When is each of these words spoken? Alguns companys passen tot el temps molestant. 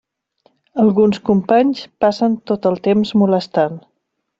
Alguns 0.83 1.21
companys 1.31 1.85
passen 2.07 2.41
tot 2.53 2.69
el 2.75 2.83
temps 2.89 3.17
molestant. 3.23 3.83